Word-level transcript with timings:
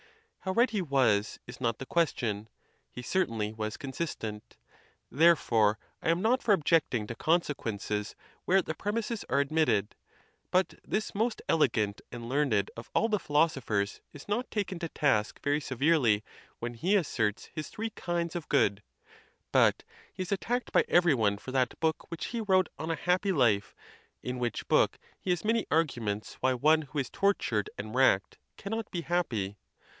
How 0.39 0.53
right 0.53 0.71
he 0.71 0.81
was 0.81 1.37
is 1.45 1.61
not 1.61 1.77
the 1.77 1.85
question; 1.85 2.49
he 2.89 3.03
certainly 3.03 3.53
was 3.53 3.77
consistent. 3.77 4.57
Therefore, 5.11 5.77
I 6.01 6.09
am 6.09 6.23
not 6.23 6.41
for 6.41 6.51
objecting 6.53 7.05
to 7.05 7.13
consequences 7.13 8.15
where 8.45 8.63
the 8.63 8.73
premises 8.73 9.23
are 9.29 9.39
admitted. 9.39 9.93
But 10.49 10.73
this 10.83 11.13
most 11.13 11.43
elegant 11.47 12.01
and 12.11 12.27
learned 12.27 12.71
of 12.75 12.89
all 12.95 13.07
the 13.09 13.19
philosophers 13.19 14.01
is 14.13 14.27
not 14.27 14.49
taken 14.49 14.79
to 14.79 14.89
task 14.89 15.39
very 15.43 15.61
severely 15.61 16.23
when 16.57 16.73
he 16.73 16.95
asserts 16.95 17.51
his 17.53 17.69
three 17.69 17.91
kinds 17.91 18.35
of 18.35 18.49
good; 18.49 18.81
but 19.51 19.83
he 20.11 20.23
is 20.23 20.31
attacked 20.31 20.71
by 20.71 20.83
every 20.87 21.13
one 21.13 21.37
for 21.37 21.51
that 21.51 21.79
book 21.79 22.09
which 22.09 22.25
he 22.27 22.41
wrote 22.41 22.69
on 22.79 22.89
a 22.89 22.95
happy 22.95 23.31
life, 23.31 23.75
in 24.23 24.39
which 24.39 24.67
book 24.67 24.97
he 25.19 25.29
has 25.29 25.45
many 25.45 25.67
arguments 25.69 26.37
why 26.39 26.55
one 26.55 26.81
who 26.83 26.97
is 26.97 27.11
tortured 27.11 27.69
and 27.77 27.93
racked 27.93 28.39
cannot 28.57 28.89
be 28.89 29.01
happy. 29.01 29.57